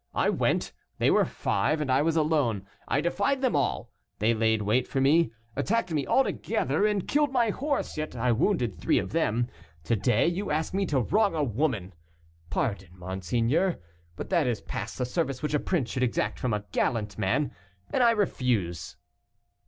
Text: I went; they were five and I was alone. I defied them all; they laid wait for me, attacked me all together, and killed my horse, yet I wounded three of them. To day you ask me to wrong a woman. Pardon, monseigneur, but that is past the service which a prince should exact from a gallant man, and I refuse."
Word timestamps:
I 0.15 0.31
went; 0.31 0.71
they 0.97 1.11
were 1.11 1.25
five 1.25 1.79
and 1.79 1.91
I 1.91 2.01
was 2.01 2.15
alone. 2.15 2.65
I 2.87 3.01
defied 3.01 3.41
them 3.43 3.55
all; 3.55 3.91
they 4.17 4.33
laid 4.33 4.63
wait 4.63 4.87
for 4.87 4.99
me, 4.99 5.31
attacked 5.55 5.91
me 5.91 6.07
all 6.07 6.23
together, 6.23 6.87
and 6.87 7.07
killed 7.07 7.31
my 7.31 7.51
horse, 7.51 7.97
yet 7.97 8.15
I 8.15 8.31
wounded 8.31 8.73
three 8.73 8.97
of 8.97 9.11
them. 9.11 9.45
To 9.83 9.95
day 9.95 10.25
you 10.25 10.49
ask 10.49 10.73
me 10.73 10.87
to 10.87 11.01
wrong 11.01 11.35
a 11.35 11.43
woman. 11.43 11.93
Pardon, 12.49 12.97
monseigneur, 12.97 13.79
but 14.15 14.31
that 14.31 14.47
is 14.47 14.61
past 14.61 14.97
the 14.97 15.05
service 15.05 15.43
which 15.43 15.53
a 15.53 15.59
prince 15.59 15.91
should 15.91 16.01
exact 16.01 16.39
from 16.39 16.51
a 16.55 16.65
gallant 16.71 17.19
man, 17.19 17.51
and 17.93 18.01
I 18.01 18.09
refuse." 18.09 18.97